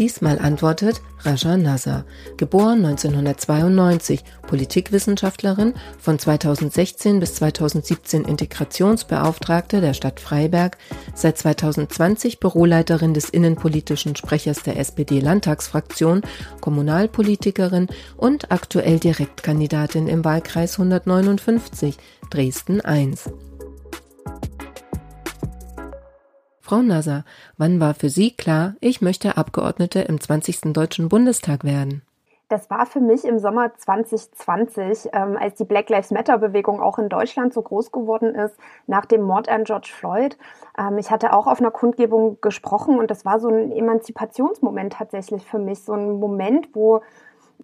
Diesmal 0.00 0.38
antwortet 0.38 1.02
Raja 1.18 1.58
Nazar, 1.58 2.06
geboren 2.38 2.82
1992, 2.86 4.24
Politikwissenschaftlerin, 4.46 5.74
von 5.98 6.18
2016 6.18 7.20
bis 7.20 7.34
2017 7.34 8.24
Integrationsbeauftragte 8.24 9.82
der 9.82 9.92
Stadt 9.92 10.18
Freiberg, 10.18 10.78
seit 11.14 11.36
2020 11.36 12.40
Büroleiterin 12.40 13.12
des 13.12 13.28
innenpolitischen 13.28 14.16
Sprechers 14.16 14.62
der 14.62 14.78
SPD-Landtagsfraktion, 14.78 16.22
Kommunalpolitikerin 16.62 17.88
und 18.16 18.50
aktuell 18.50 19.00
Direktkandidatin 19.00 20.08
im 20.08 20.24
Wahlkreis 20.24 20.80
159 20.80 21.98
Dresden 22.30 22.80
I. 22.88 23.16
Frau 26.70 26.82
Nasser, 26.82 27.24
wann 27.58 27.80
war 27.80 27.94
für 27.94 28.10
Sie 28.10 28.30
klar, 28.30 28.74
ich 28.78 29.02
möchte 29.02 29.36
Abgeordnete 29.36 30.02
im 30.02 30.20
20. 30.20 30.72
Deutschen 30.72 31.08
Bundestag 31.08 31.64
werden? 31.64 32.02
Das 32.48 32.70
war 32.70 32.86
für 32.86 33.00
mich 33.00 33.24
im 33.24 33.40
Sommer 33.40 33.74
2020, 33.76 35.08
ähm, 35.12 35.36
als 35.36 35.56
die 35.56 35.64
Black 35.64 35.90
Lives 35.90 36.12
Matter-Bewegung 36.12 36.80
auch 36.80 37.00
in 37.00 37.08
Deutschland 37.08 37.52
so 37.52 37.60
groß 37.60 37.90
geworden 37.90 38.36
ist, 38.36 38.54
nach 38.86 39.04
dem 39.04 39.22
Mord 39.22 39.48
an 39.48 39.64
George 39.64 39.90
Floyd. 39.92 40.38
Ähm, 40.78 40.96
ich 40.98 41.10
hatte 41.10 41.32
auch 41.32 41.48
auf 41.48 41.58
einer 41.58 41.72
Kundgebung 41.72 42.40
gesprochen 42.40 43.00
und 43.00 43.10
das 43.10 43.24
war 43.24 43.40
so 43.40 43.48
ein 43.48 43.72
Emanzipationsmoment 43.72 44.92
tatsächlich 44.92 45.44
für 45.44 45.58
mich. 45.58 45.82
So 45.82 45.94
ein 45.94 46.20
Moment, 46.20 46.68
wo 46.72 47.02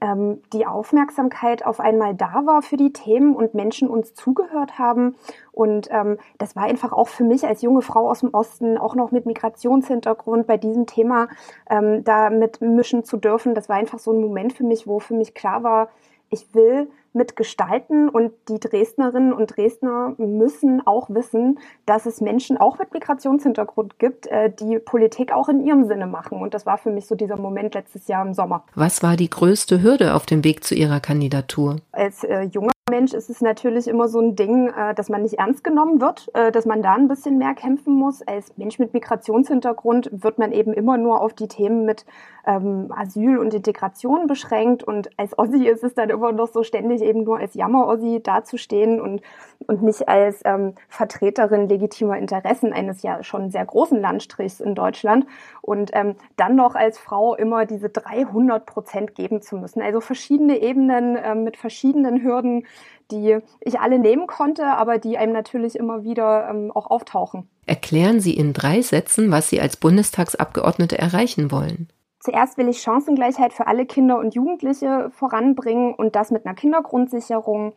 ähm, 0.01 0.43
die 0.53 0.67
Aufmerksamkeit 0.67 1.65
auf 1.65 1.81
einmal 1.81 2.15
da 2.15 2.43
war 2.45 2.63
für 2.63 2.77
die 2.77 2.93
Themen 2.93 3.35
und 3.35 3.55
Menschen 3.55 3.89
uns 3.89 4.15
zugehört 4.15 4.79
haben. 4.79 5.17
Und 5.53 5.89
ähm, 5.91 6.19
das 6.39 6.57
war 6.57 6.65
einfach 6.65 6.93
auch 6.93 7.09
für 7.09 7.25
mich 7.25 7.47
als 7.47 7.63
junge 7.63 7.83
Frau 7.83 8.09
aus 8.09 8.21
dem 8.21 8.35
Osten, 8.35 8.79
auch 8.79 8.95
noch 8.95 9.11
mit 9.11 9.27
Migrationshintergrund 9.27 10.47
bei 10.47 10.57
diesem 10.57 10.87
Thema 10.87 11.29
ähm, 11.71 12.05
da 12.05 12.31
mitmischen 12.31 13.05
zu 13.05 13.17
dürfen. 13.17 13.55
Das 13.55 13.69
war 13.69 13.77
einfach 13.77 13.99
so 13.99 14.13
ein 14.13 14.21
Moment 14.21 14.53
für 14.53 14.65
mich, 14.65 14.87
wo 14.87 14.99
für 14.99 15.15
mich 15.15 15.35
klar 15.35 15.63
war, 15.63 15.89
ich 16.31 16.55
will 16.55 16.91
mitgestalten 17.17 18.09
und 18.09 18.33
die 18.49 18.61
Dresdnerinnen 18.61 19.33
und 19.33 19.57
Dresdner 19.57 20.15
müssen 20.19 20.87
auch 20.87 21.11
wissen, 21.11 21.59
dass 21.87 22.07
es 22.07 22.21
Menschen 22.21 22.57
auch 22.57 22.79
mit 22.79 22.93
Migrationshintergrund 22.93 23.99
gibt, 23.99 24.29
äh, 24.29 24.53
die 24.53 24.79
Politik 24.79 25.33
auch 25.33 25.49
in 25.49 25.67
ihrem 25.67 25.89
Sinne 25.89 26.07
machen. 26.07 26.41
Und 26.41 26.55
das 26.55 26.67
war 26.67 26.79
für 26.79 26.91
mich 26.91 27.07
so 27.07 27.15
dieser 27.15 27.37
Moment 27.37 27.75
letztes 27.75 28.07
Jahr 28.07 28.25
im 28.25 28.35
Sommer. 28.35 28.65
Was 28.75 29.03
war 29.03 29.17
die 29.17 29.31
größte 29.31 29.83
Hürde 29.83 30.15
auf 30.15 30.27
dem 30.27 30.45
Weg 30.45 30.63
zu 30.63 30.75
Ihrer 30.75 31.01
Kandidatur? 31.01 31.77
Als 31.91 32.23
äh, 32.23 32.43
junger 32.43 32.76
Mensch 32.89 33.15
ist 33.15 33.29
es 33.31 33.41
natürlich 33.41 33.89
immer 33.89 34.07
so 34.07 34.21
ein 34.21 34.37
Ding, 34.37 34.69
äh, 34.69 34.95
dass 34.95 35.09
man 35.09 35.23
nicht 35.23 35.41
ernst 35.41 35.65
genommen 35.65 36.01
wird, 36.01 36.31
äh, 36.35 36.53
dass 36.53 36.67
man 36.67 36.83
da 36.83 36.95
ein 36.95 37.09
bisschen 37.09 37.37
mehr 37.37 37.53
kämpfen 37.53 37.95
muss. 37.95 38.23
Als 38.23 38.57
Mensch 38.59 38.79
mit 38.79 38.95
Migrationshintergrund 38.95 40.09
wird 40.13 40.39
man 40.39 40.53
eben 40.53 40.73
immer 40.73 40.97
nur 40.97 41.21
auf 41.21 41.35
die 41.35 41.49
Themen 41.49 41.85
mit 41.85 42.07
ähm, 42.47 42.93
Asyl 42.97 43.39
und 43.39 43.53
Integration 43.55 44.29
beschränkt. 44.29 44.85
Und 44.85 45.11
als 45.19 45.37
Ossi 45.37 45.67
ist 45.67 45.83
es 45.83 45.95
dann 45.95 46.11
immer 46.11 46.31
noch 46.31 46.47
so 46.47 46.63
ständig 46.63 47.03
eben 47.03 47.25
nur 47.25 47.39
als 47.39 47.55
Jammer-Ossi 47.55 48.21
dazustehen 48.23 49.01
und, 49.01 49.21
und 49.67 49.83
nicht 49.83 50.09
als 50.09 50.43
ähm, 50.45 50.75
Vertreterin 50.89 51.69
legitimer 51.69 52.17
Interessen 52.17 52.73
eines 52.73 53.03
ja 53.03 53.25
schon 53.25 53.51
sehr 53.51 53.65
großen 53.65 54.01
Landstrichs 54.01 54.61
in 54.61 54.77
Deutschland. 54.77 55.27
Und 55.61 55.91
ähm, 55.93 56.15
dann 56.37 56.55
noch 56.55 56.77
als 56.77 56.99
Frau 56.99 57.35
immer 57.35 57.67
diese 57.67 57.89
300 57.89 58.65
Prozent 58.65 59.17
geben 59.17 59.43
zu 59.43 59.57
müssen. 59.57 59.83
Also 59.83 60.01
verschiedene 60.01 60.63
Ebenen 60.63 61.19
ähm, 61.21 61.43
mit 61.43 61.57
verschiedenen 61.57 62.23
Hürden 62.23 62.65
die 63.11 63.39
ich 63.61 63.81
alle 63.81 63.99
nehmen 63.99 64.27
konnte, 64.27 64.65
aber 64.67 64.99
die 64.99 65.19
einem 65.19 65.33
natürlich 65.33 65.77
immer 65.77 66.03
wieder 66.05 66.49
ähm, 66.51 66.73
auch 66.75 66.91
auftauchen. 66.91 67.49
Erklären 67.67 68.21
Sie 68.21 68.37
in 68.37 68.53
drei 68.53 68.83
Sätzen, 68.83 69.31
was 69.31 69.49
Sie 69.49 69.61
als 69.61 69.77
Bundestagsabgeordnete 69.77 70.99
erreichen 70.99 71.51
wollen. 71.51 71.89
Zuerst 72.21 72.59
will 72.59 72.69
ich 72.69 72.83
Chancengleichheit 72.83 73.53
für 73.53 73.69
alle 73.69 73.87
Kinder 73.87 74.19
und 74.19 74.35
Jugendliche 74.35 75.11
voranbringen 75.13 75.95
und 75.95 76.17
das 76.17 76.31
mit 76.33 76.45
einer 76.45 76.57
Kindergrundsicherung. 76.57 77.75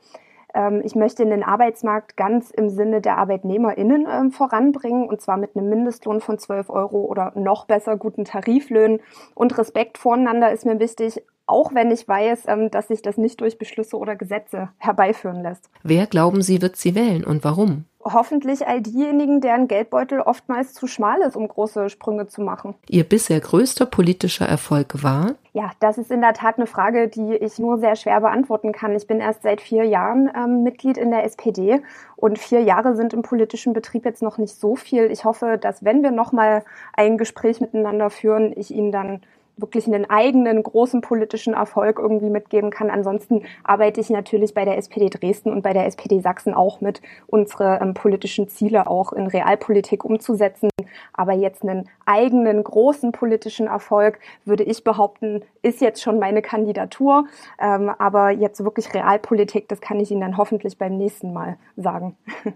Ähm, 0.53 0.81
ich 0.83 0.95
möchte 0.95 1.25
den 1.25 1.43
Arbeitsmarkt 1.43 2.17
ganz 2.17 2.49
im 2.49 2.69
Sinne 2.69 3.01
der 3.01 3.17
ArbeitnehmerInnen 3.17 4.07
ähm, 4.09 4.31
voranbringen 4.31 5.07
und 5.07 5.21
zwar 5.21 5.37
mit 5.37 5.55
einem 5.55 5.69
Mindestlohn 5.69 6.21
von 6.21 6.39
12 6.39 6.69
Euro 6.69 7.01
oder 7.01 7.31
noch 7.35 7.65
besser 7.65 7.97
guten 7.97 8.25
Tariflöhnen. 8.25 9.01
Und 9.35 9.55
Respekt 9.57 9.97
voneinander 9.97 10.51
ist 10.51 10.65
mir 10.65 10.79
wichtig, 10.79 11.21
auch 11.49 11.73
wenn 11.73 11.91
ich 11.91 12.07
weiß, 12.07 12.43
ähm, 12.47 12.71
dass 12.71 12.87
sich 12.87 13.01
das 13.01 13.17
nicht 13.17 13.41
durch 13.41 13.57
Beschlüsse 13.57 13.97
oder 13.97 14.15
Gesetze 14.15 14.69
herbeiführen 14.77 15.41
lässt. 15.41 15.69
Wer 15.83 16.07
glauben 16.07 16.41
Sie, 16.41 16.61
wird 16.61 16.75
sie 16.75 16.95
wählen 16.95 17.23
und 17.23 17.43
warum? 17.43 17.85
Hoffentlich 18.01 18.65
all 18.65 18.81
diejenigen, 18.81 19.41
deren 19.41 19.67
Geldbeutel 19.67 20.21
oftmals 20.21 20.73
zu 20.73 20.87
schmal 20.87 21.19
ist, 21.19 21.35
um 21.35 21.47
große 21.47 21.89
Sprünge 21.89 22.27
zu 22.27 22.41
machen. 22.41 22.75
Ihr 22.87 23.03
bisher 23.03 23.41
größter 23.41 23.85
politischer 23.85 24.45
Erfolg 24.45 25.03
war? 25.03 25.35
Ja, 25.51 25.71
das 25.81 25.97
ist 25.97 26.09
in 26.09 26.21
der 26.21 26.33
Tat 26.33 26.57
eine 26.57 26.65
Frage, 26.65 27.09
die 27.09 27.33
ich 27.33 27.59
nur 27.59 27.77
sehr 27.77 27.97
schwer 27.97 28.21
beantworten 28.21 28.71
kann. 28.71 28.95
Ich 28.95 29.05
bin 29.05 29.19
erst 29.19 29.43
seit 29.43 29.59
vier 29.59 29.83
Jahren 29.83 30.31
ähm, 30.33 30.63
Mitglied 30.63 30.97
in 30.97 31.11
der 31.11 31.25
SPD 31.25 31.81
und 32.15 32.39
vier 32.39 32.61
Jahre 32.61 32.95
sind 32.95 33.13
im 33.13 33.21
politischen 33.21 33.73
Betrieb 33.73 34.05
jetzt 34.05 34.21
noch 34.21 34.37
nicht 34.37 34.55
so 34.55 34.77
viel. 34.77 35.11
Ich 35.11 35.25
hoffe, 35.25 35.57
dass 35.59 35.83
wenn 35.83 36.01
wir 36.01 36.11
noch 36.11 36.31
mal 36.31 36.63
ein 36.93 37.17
Gespräch 37.17 37.59
miteinander 37.59 38.09
führen, 38.09 38.53
ich 38.55 38.71
Ihnen 38.71 38.93
dann 38.93 39.21
wirklich 39.61 39.87
einen 39.87 40.09
eigenen 40.09 40.61
großen 40.63 41.01
politischen 41.01 41.53
Erfolg 41.53 41.99
irgendwie 41.99 42.29
mitgeben 42.29 42.69
kann. 42.69 42.89
Ansonsten 42.89 43.43
arbeite 43.63 44.01
ich 44.01 44.09
natürlich 44.09 44.53
bei 44.53 44.65
der 44.65 44.77
SPD 44.77 45.09
Dresden 45.09 45.51
und 45.51 45.61
bei 45.61 45.73
der 45.73 45.85
SPD 45.85 46.19
Sachsen 46.19 46.53
auch 46.53 46.81
mit, 46.81 47.01
unsere 47.27 47.79
ähm, 47.81 47.93
politischen 47.93 48.47
Ziele 48.47 48.87
auch 48.87 49.13
in 49.13 49.27
Realpolitik 49.27 50.03
umzusetzen. 50.05 50.69
Aber 51.13 51.33
jetzt 51.33 51.63
einen 51.63 51.89
eigenen 52.05 52.63
großen 52.63 53.11
politischen 53.11 53.67
Erfolg, 53.67 54.19
würde 54.45 54.63
ich 54.63 54.83
behaupten, 54.83 55.41
ist 55.61 55.81
jetzt 55.81 56.01
schon 56.01 56.19
meine 56.19 56.41
Kandidatur. 56.41 57.25
Ähm, 57.59 57.89
aber 57.97 58.31
jetzt 58.31 58.63
wirklich 58.63 58.93
Realpolitik, 58.93 59.67
das 59.67 59.81
kann 59.81 59.99
ich 59.99 60.11
Ihnen 60.11 60.21
dann 60.21 60.37
hoffentlich 60.37 60.77
beim 60.77 60.97
nächsten 60.97 61.33
Mal 61.33 61.57
sagen. 61.75 62.17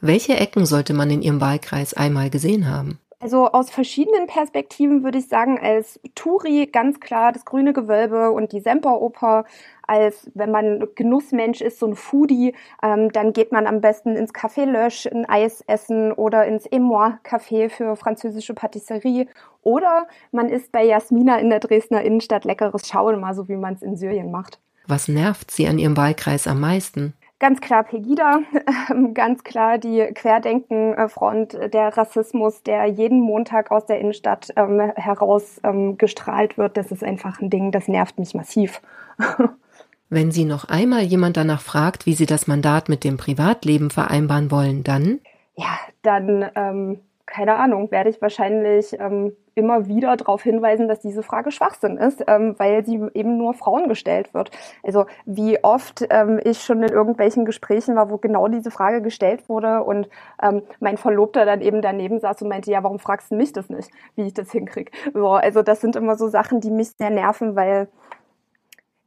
Welche 0.00 0.34
Ecken 0.34 0.66
sollte 0.66 0.92
man 0.92 1.10
in 1.10 1.22
Ihrem 1.22 1.40
Wahlkreis 1.40 1.94
einmal 1.94 2.28
gesehen 2.28 2.70
haben? 2.70 2.98
Also 3.26 3.48
aus 3.48 3.70
verschiedenen 3.70 4.28
Perspektiven 4.28 5.02
würde 5.02 5.18
ich 5.18 5.26
sagen, 5.26 5.58
als 5.58 5.98
Turi 6.14 6.68
ganz 6.70 7.00
klar 7.00 7.32
das 7.32 7.44
grüne 7.44 7.72
Gewölbe 7.72 8.30
und 8.30 8.52
die 8.52 8.60
Semperoper, 8.60 9.44
als 9.84 10.30
wenn 10.34 10.52
man 10.52 10.86
Genussmensch 10.94 11.60
ist, 11.60 11.80
so 11.80 11.88
ein 11.88 11.96
Foodie, 11.96 12.54
ähm, 12.84 13.10
dann 13.10 13.32
geht 13.32 13.50
man 13.50 13.66
am 13.66 13.80
besten 13.80 14.14
ins 14.14 14.32
Café 14.32 14.64
Lösch, 14.64 15.08
ein 15.08 15.28
Eis 15.28 15.64
essen 15.66 16.12
oder 16.12 16.46
ins 16.46 16.66
Emois 16.66 17.14
Café 17.24 17.68
für 17.68 17.96
französische 17.96 18.54
Patisserie 18.54 19.26
oder 19.62 20.06
man 20.30 20.48
isst 20.48 20.70
bei 20.70 20.84
Jasmina 20.84 21.40
in 21.40 21.50
der 21.50 21.58
Dresdner 21.58 22.02
Innenstadt 22.02 22.44
leckeres 22.44 22.86
Schauen, 22.86 23.24
so 23.34 23.48
wie 23.48 23.56
man 23.56 23.74
es 23.74 23.82
in 23.82 23.96
Syrien 23.96 24.30
macht. 24.30 24.60
Was 24.86 25.08
nervt 25.08 25.50
Sie 25.50 25.66
an 25.66 25.80
Ihrem 25.80 25.96
Wahlkreis 25.96 26.46
am 26.46 26.60
meisten? 26.60 27.14
Ganz 27.38 27.60
klar 27.60 27.84
Pegida, 27.84 28.40
ganz 29.14 29.44
klar 29.44 29.76
die 29.76 30.06
Querdenkenfront, 30.14 31.52
der 31.74 31.94
Rassismus, 31.96 32.62
der 32.62 32.86
jeden 32.86 33.20
Montag 33.20 33.70
aus 33.70 33.84
der 33.84 34.00
Innenstadt 34.00 34.52
ähm, 34.56 34.80
heraus 34.96 35.60
ähm, 35.62 35.98
gestrahlt 35.98 36.56
wird. 36.56 36.78
Das 36.78 36.90
ist 36.90 37.04
einfach 37.04 37.40
ein 37.42 37.50
Ding, 37.50 37.72
das 37.72 37.88
nervt 37.88 38.18
mich 38.18 38.34
massiv. 38.34 38.80
Wenn 40.08 40.30
Sie 40.30 40.44
noch 40.44 40.68
einmal 40.68 41.02
jemand 41.02 41.36
danach 41.36 41.60
fragt, 41.60 42.06
wie 42.06 42.14
Sie 42.14 42.26
das 42.26 42.46
Mandat 42.46 42.88
mit 42.88 43.04
dem 43.04 43.18
Privatleben 43.18 43.90
vereinbaren 43.90 44.50
wollen, 44.50 44.82
dann? 44.82 45.20
Ja, 45.56 45.78
dann 46.02 46.48
ähm, 46.54 47.00
keine 47.26 47.56
Ahnung, 47.56 47.90
werde 47.90 48.08
ich 48.08 48.22
wahrscheinlich 48.22 48.98
ähm, 48.98 49.32
immer 49.56 49.86
wieder 49.88 50.16
darauf 50.16 50.42
hinweisen, 50.42 50.86
dass 50.86 51.00
diese 51.00 51.22
Frage 51.22 51.50
Schwachsinn 51.50 51.96
ist, 51.96 52.22
ähm, 52.26 52.54
weil 52.58 52.84
sie 52.84 53.00
eben 53.14 53.38
nur 53.38 53.54
Frauen 53.54 53.88
gestellt 53.88 54.34
wird. 54.34 54.50
Also 54.84 55.06
wie 55.24 55.62
oft 55.64 56.06
ähm, 56.10 56.38
ich 56.44 56.62
schon 56.62 56.82
in 56.82 56.90
irgendwelchen 56.90 57.46
Gesprächen 57.46 57.96
war, 57.96 58.10
wo 58.10 58.18
genau 58.18 58.48
diese 58.48 58.70
Frage 58.70 59.00
gestellt 59.00 59.48
wurde 59.48 59.82
und 59.82 60.08
ähm, 60.42 60.62
mein 60.78 60.98
Verlobter 60.98 61.46
dann 61.46 61.62
eben 61.62 61.80
daneben 61.80 62.20
saß 62.20 62.42
und 62.42 62.48
meinte, 62.48 62.70
ja, 62.70 62.82
warum 62.82 62.98
fragst 62.98 63.30
du 63.30 63.34
mich 63.34 63.52
das 63.52 63.70
nicht, 63.70 63.90
wie 64.14 64.26
ich 64.26 64.34
das 64.34 64.52
hinkriege? 64.52 64.92
So, 65.14 65.30
also 65.30 65.62
das 65.62 65.80
sind 65.80 65.96
immer 65.96 66.16
so 66.16 66.28
Sachen, 66.28 66.60
die 66.60 66.70
mich 66.70 66.90
sehr 66.90 67.10
nerven, 67.10 67.56
weil 67.56 67.88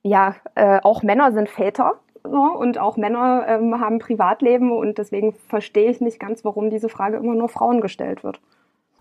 ja, 0.01 0.35
äh, 0.55 0.79
auch 0.81 1.03
Männer 1.03 1.31
sind 1.31 1.49
Väter? 1.49 1.99
Und 2.23 2.77
auch 2.77 2.97
Männer 2.97 3.45
ähm, 3.47 3.79
haben 3.79 3.99
Privatleben 3.99 4.73
und 4.73 4.97
deswegen 4.97 5.33
verstehe 5.47 5.89
ich 5.89 6.01
nicht 6.01 6.19
ganz, 6.19 6.43
warum 6.43 6.69
diese 6.69 6.89
Frage 6.89 7.15
immer 7.17 7.33
nur 7.33 7.47
Frauen 7.47 7.79
gestellt 7.79 8.25
wird. 8.25 8.41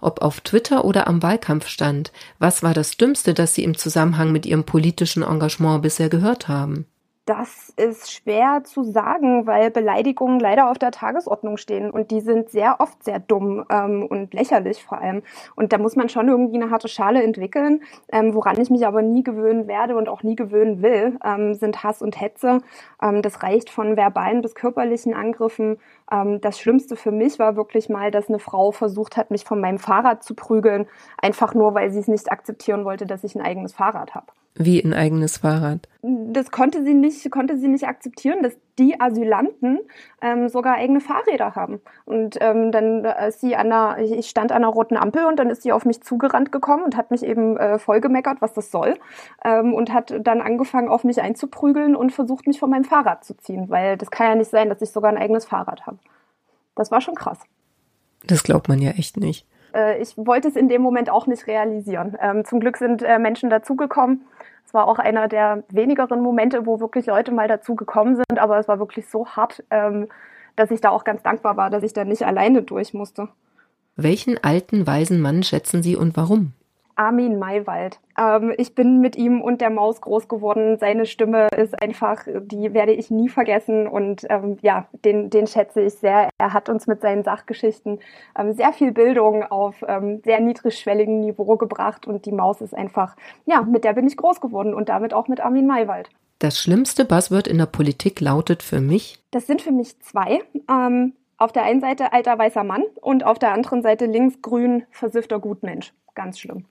Ob 0.00 0.22
auf 0.22 0.40
Twitter 0.40 0.84
oder 0.84 1.06
am 1.08 1.22
Wahlkampfstand, 1.22 2.12
was 2.38 2.62
war 2.62 2.74
das 2.74 2.96
Dümmste, 2.96 3.34
das 3.34 3.54
Sie 3.54 3.64
im 3.64 3.76
Zusammenhang 3.76 4.32
mit 4.32 4.46
Ihrem 4.46 4.64
politischen 4.64 5.22
Engagement 5.22 5.82
bisher 5.82 6.08
gehört 6.08 6.48
haben? 6.48 6.86
Das 7.28 7.74
ist 7.76 8.10
schwer 8.10 8.62
zu 8.64 8.82
sagen, 8.82 9.46
weil 9.46 9.70
Beleidigungen 9.70 10.40
leider 10.40 10.70
auf 10.70 10.78
der 10.78 10.92
Tagesordnung 10.92 11.58
stehen 11.58 11.90
und 11.90 12.10
die 12.10 12.22
sind 12.22 12.48
sehr 12.48 12.80
oft 12.80 13.04
sehr 13.04 13.18
dumm 13.18 13.66
ähm, 13.68 14.06
und 14.08 14.32
lächerlich 14.32 14.82
vor 14.82 15.02
allem. 15.02 15.22
Und 15.54 15.74
da 15.74 15.76
muss 15.76 15.94
man 15.94 16.08
schon 16.08 16.28
irgendwie 16.28 16.54
eine 16.54 16.70
harte 16.70 16.88
Schale 16.88 17.22
entwickeln. 17.22 17.82
Ähm, 18.10 18.32
woran 18.32 18.58
ich 18.58 18.70
mich 18.70 18.86
aber 18.86 19.02
nie 19.02 19.22
gewöhnen 19.22 19.68
werde 19.68 19.98
und 19.98 20.08
auch 20.08 20.22
nie 20.22 20.36
gewöhnen 20.36 20.80
will, 20.80 21.18
ähm, 21.22 21.52
sind 21.52 21.84
Hass 21.84 22.00
und 22.00 22.18
Hetze. 22.18 22.62
Ähm, 23.02 23.20
das 23.20 23.42
reicht 23.42 23.68
von 23.68 23.98
verbalen 23.98 24.40
bis 24.40 24.54
körperlichen 24.54 25.12
Angriffen. 25.12 25.76
Ähm, 26.10 26.40
das 26.40 26.58
Schlimmste 26.58 26.96
für 26.96 27.12
mich 27.12 27.38
war 27.38 27.56
wirklich 27.56 27.90
mal, 27.90 28.10
dass 28.10 28.30
eine 28.30 28.38
Frau 28.38 28.70
versucht 28.70 29.18
hat, 29.18 29.30
mich 29.30 29.44
von 29.44 29.60
meinem 29.60 29.78
Fahrrad 29.78 30.22
zu 30.22 30.34
prügeln, 30.34 30.86
einfach 31.20 31.52
nur, 31.52 31.74
weil 31.74 31.90
sie 31.90 31.98
es 31.98 32.08
nicht 32.08 32.32
akzeptieren 32.32 32.86
wollte, 32.86 33.04
dass 33.04 33.22
ich 33.22 33.34
ein 33.34 33.42
eigenes 33.42 33.74
Fahrrad 33.74 34.14
habe. 34.14 34.28
Wie 34.60 34.82
ein 34.82 34.92
eigenes 34.92 35.38
Fahrrad? 35.38 35.88
Das 36.02 36.50
konnte 36.50 36.82
sie 36.82 36.94
nicht, 36.94 37.30
konnte 37.30 37.56
sie 37.58 37.68
nicht 37.68 37.86
akzeptieren, 37.86 38.42
dass 38.42 38.56
die 38.76 39.00
Asylanten 39.00 39.78
ähm, 40.20 40.48
sogar 40.48 40.74
eigene 40.74 41.00
Fahrräder 41.00 41.54
haben. 41.54 41.80
Und 42.06 42.38
ähm, 42.40 42.72
dann 42.72 43.04
ist 43.04 43.40
sie 43.40 43.54
an 43.54 43.72
einer, 43.72 43.98
ich 43.98 44.28
stand 44.28 44.50
an 44.50 44.64
einer 44.64 44.72
roten 44.72 44.96
Ampel 44.96 45.26
und 45.26 45.38
dann 45.38 45.48
ist 45.48 45.62
sie 45.62 45.70
auf 45.70 45.84
mich 45.84 46.02
zugerannt 46.02 46.50
gekommen 46.50 46.82
und 46.82 46.96
hat 46.96 47.12
mich 47.12 47.22
eben 47.22 47.56
äh, 47.56 47.78
vollgemeckert, 47.78 48.40
was 48.40 48.52
das 48.52 48.72
soll. 48.72 48.94
Ähm, 49.44 49.74
und 49.74 49.92
hat 49.92 50.12
dann 50.26 50.40
angefangen, 50.40 50.88
auf 50.88 51.04
mich 51.04 51.22
einzuprügeln 51.22 51.94
und 51.94 52.10
versucht, 52.10 52.48
mich 52.48 52.58
von 52.58 52.70
meinem 52.70 52.84
Fahrrad 52.84 53.24
zu 53.24 53.36
ziehen, 53.36 53.70
weil 53.70 53.96
das 53.96 54.10
kann 54.10 54.26
ja 54.26 54.34
nicht 54.34 54.50
sein, 54.50 54.68
dass 54.68 54.82
ich 54.82 54.90
sogar 54.90 55.12
ein 55.12 55.18
eigenes 55.18 55.44
Fahrrad 55.44 55.86
habe. 55.86 55.98
Das 56.74 56.90
war 56.90 57.00
schon 57.00 57.14
krass. 57.14 57.38
Das 58.26 58.42
glaubt 58.42 58.68
man 58.68 58.80
ja 58.80 58.90
echt 58.90 59.16
nicht. 59.18 59.46
Äh, 59.74 60.00
ich 60.02 60.16
wollte 60.16 60.48
es 60.48 60.56
in 60.56 60.68
dem 60.68 60.82
Moment 60.82 61.10
auch 61.10 61.26
nicht 61.26 61.46
realisieren. 61.46 62.16
Ähm, 62.20 62.44
zum 62.44 62.60
Glück 62.60 62.76
sind 62.76 63.02
äh, 63.02 63.18
Menschen 63.18 63.50
dazugekommen. 63.50 64.24
Es 64.68 64.74
war 64.74 64.86
auch 64.86 64.98
einer 64.98 65.28
der 65.28 65.64
wenigeren 65.70 66.20
Momente, 66.20 66.66
wo 66.66 66.78
wirklich 66.78 67.06
Leute 67.06 67.32
mal 67.32 67.48
dazugekommen 67.48 68.16
sind, 68.16 68.38
aber 68.38 68.58
es 68.58 68.68
war 68.68 68.78
wirklich 68.78 69.08
so 69.08 69.26
hart, 69.26 69.64
ähm, 69.70 70.08
dass 70.56 70.70
ich 70.70 70.82
da 70.82 70.90
auch 70.90 71.04
ganz 71.04 71.22
dankbar 71.22 71.56
war, 71.56 71.70
dass 71.70 71.82
ich 71.82 71.94
da 71.94 72.04
nicht 72.04 72.26
alleine 72.26 72.62
durch 72.62 72.92
musste. 72.92 73.30
Welchen 73.96 74.36
alten, 74.44 74.86
weisen 74.86 75.22
Mann 75.22 75.42
schätzen 75.42 75.82
Sie 75.82 75.96
und 75.96 76.18
warum? 76.18 76.52
Armin 76.98 77.38
Maywald. 77.38 78.00
Ähm, 78.18 78.52
ich 78.58 78.74
bin 78.74 79.00
mit 79.00 79.16
ihm 79.16 79.40
und 79.40 79.60
der 79.60 79.70
Maus 79.70 80.00
groß 80.00 80.28
geworden. 80.28 80.76
Seine 80.78 81.06
Stimme 81.06 81.48
ist 81.56 81.80
einfach, 81.80 82.24
die 82.26 82.74
werde 82.74 82.92
ich 82.92 83.10
nie 83.10 83.28
vergessen 83.28 83.86
und 83.86 84.26
ähm, 84.28 84.58
ja, 84.62 84.86
den, 85.04 85.30
den 85.30 85.46
schätze 85.46 85.80
ich 85.80 85.94
sehr. 85.94 86.28
Er 86.38 86.52
hat 86.52 86.68
uns 86.68 86.86
mit 86.86 87.00
seinen 87.00 87.22
Sachgeschichten 87.22 88.00
ähm, 88.36 88.52
sehr 88.52 88.72
viel 88.72 88.92
Bildung 88.92 89.44
auf 89.44 89.84
ähm, 89.86 90.20
sehr 90.24 90.40
niedrigschwelligem 90.40 91.20
Niveau 91.20 91.56
gebracht 91.56 92.06
und 92.06 92.26
die 92.26 92.32
Maus 92.32 92.60
ist 92.60 92.74
einfach, 92.74 93.16
ja, 93.46 93.62
mit 93.62 93.84
der 93.84 93.92
bin 93.92 94.06
ich 94.06 94.16
groß 94.16 94.40
geworden 94.40 94.74
und 94.74 94.88
damit 94.88 95.14
auch 95.14 95.28
mit 95.28 95.40
Armin 95.40 95.66
Maywald. 95.66 96.10
Das 96.40 96.58
schlimmste 96.58 97.04
Buzzword 97.04 97.48
in 97.48 97.58
der 97.58 97.66
Politik 97.66 98.20
lautet 98.20 98.62
für 98.62 98.80
mich? 98.80 99.18
Das 99.30 99.46
sind 99.46 99.62
für 99.62 99.72
mich 99.72 99.98
zwei. 100.00 100.40
Ähm, 100.70 101.14
auf 101.36 101.52
der 101.52 101.62
einen 101.62 101.80
Seite 101.80 102.12
alter 102.12 102.36
weißer 102.38 102.64
Mann 102.64 102.82
und 103.00 103.24
auf 103.24 103.38
der 103.38 103.52
anderen 103.52 103.82
Seite 103.82 104.06
linksgrün 104.06 104.84
versiffter 104.90 105.38
Gutmensch. 105.38 105.92
Ganz 106.14 106.40
schlimm. 106.40 106.64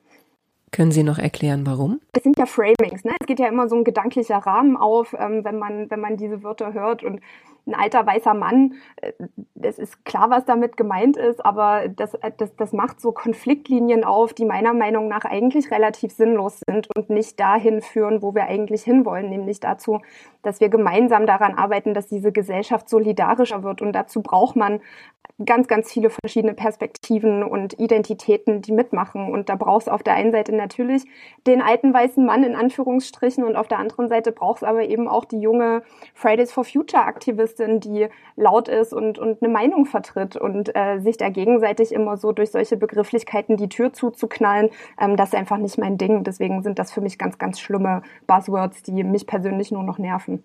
Können 0.78 0.92
Sie 0.92 1.02
noch 1.02 1.18
erklären, 1.18 1.66
warum? 1.66 2.02
Es 2.14 2.22
sind 2.22 2.38
ja 2.38 2.46
Framings. 2.46 3.04
Ne? 3.04 3.14
Es 3.20 3.26
geht 3.26 3.40
ja 3.40 3.48
immer 3.48 3.68
so 3.68 3.76
ein 3.76 3.84
gedanklicher 3.84 4.38
Rahmen 4.38 4.78
auf, 4.78 5.16
ähm, 5.18 5.44
wenn, 5.44 5.58
man, 5.58 5.90
wenn 5.90 6.00
man 6.00 6.18
diese 6.18 6.44
Wörter 6.44 6.74
hört. 6.74 7.04
Und 7.04 7.20
ein 7.66 7.74
alter 7.74 8.06
weißer 8.06 8.36
Mann, 8.36 8.76
äh, 8.98 9.12
es 9.60 9.80
ist 9.80 10.06
klar, 10.06 10.30
was 10.30 10.46
damit 10.46 10.78
gemeint 10.78 11.18
ist, 11.18 11.44
aber 11.44 11.88
das, 11.88 12.14
äh, 12.14 12.32
das, 12.38 12.56
das 12.56 12.74
macht 12.74 13.02
so 13.02 13.12
Konfliktlinien 13.12 14.04
auf, 14.04 14.34
die 14.34 14.46
meiner 14.46 14.76
Meinung 14.76 15.08
nach 15.08 15.26
eigentlich 15.26 15.72
relativ 15.72 16.12
sinnlos 16.12 16.62
sind 16.68 16.88
und 16.96 17.10
nicht 17.10 17.40
dahin 17.40 17.82
führen, 17.82 18.22
wo 18.22 18.36
wir 18.36 18.44
eigentlich 18.44 18.84
hinwollen, 18.84 19.32
nämlich 19.32 19.60
dazu, 19.60 20.02
dass 20.48 20.62
wir 20.62 20.70
gemeinsam 20.70 21.26
daran 21.26 21.56
arbeiten, 21.56 21.94
dass 21.94 22.08
diese 22.08 22.32
Gesellschaft 22.32 22.90
solidarischer 22.90 23.64
wird. 23.64 23.82
Und 23.82 23.94
dazu 23.94 24.22
braucht 24.22 24.56
man 24.56 24.80
ganz, 25.46 25.68
ganz 25.68 25.92
viele 25.92 26.10
verschiedene 26.10 26.54
Perspektiven 26.54 27.44
und 27.44 27.80
Identitäten, 27.80 28.62
die 28.62 28.72
mitmachen. 28.72 29.32
Und 29.32 29.50
da 29.50 29.56
brauchst 29.56 29.88
du 29.88 29.92
auf 29.92 30.02
der 30.02 30.14
einen 30.14 30.32
Seite 30.32 30.56
natürlich 30.56 31.06
den 31.46 31.62
alten 31.62 31.94
weißen 31.94 32.26
Mann 32.26 32.44
in 32.44 32.56
Anführungsstrichen 32.56 33.44
und 33.44 33.56
auf 33.56 33.68
der 33.68 33.80
anderen 33.80 34.10
Seite 34.10 34.32
brauchst 34.32 34.64
du 34.64 34.68
aber 34.68 34.84
eben 34.84 35.08
auch 35.08 35.26
die 35.26 35.40
junge 35.40 35.84
Fridays 36.16 36.52
for 36.52 36.64
Future 36.64 37.04
Aktivistin, 37.04 37.80
die 37.80 38.08
laut 38.36 38.68
ist 38.68 38.94
und, 38.94 39.20
und 39.20 39.44
eine 39.44 39.52
Meinung 39.52 39.86
vertritt 39.86 40.36
und 40.36 40.76
äh, 40.76 41.00
sich 41.00 41.18
da 41.18 41.30
gegenseitig 41.30 41.92
immer 41.92 42.18
so 42.18 42.32
durch 42.32 42.52
solche 42.52 42.78
Begrifflichkeiten 42.78 43.58
die 43.58 43.70
Tür 43.70 43.94
zuzuknallen, 43.94 44.70
ähm, 45.00 45.18
das 45.18 45.30
ist 45.30 45.36
einfach 45.36 45.58
nicht 45.58 45.78
mein 45.78 45.98
Ding. 45.98 46.24
Deswegen 46.24 46.64
sind 46.64 46.80
das 46.80 46.92
für 46.92 47.02
mich 47.02 47.18
ganz, 47.20 47.38
ganz 47.38 47.60
schlimme 47.60 48.02
Buzzwords, 48.26 48.82
die 48.84 49.04
mich 49.04 49.28
persönlich 49.28 49.72
nur 49.72 49.84
noch 49.84 50.00
nerven. 50.00 50.37